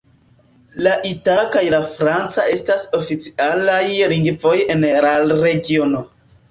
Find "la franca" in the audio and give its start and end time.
1.75-2.47